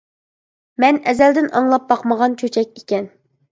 [0.83, 3.09] مەن ئەزەلدىن ئاڭلاپ باقمىغان چۆچەك ئىكەن.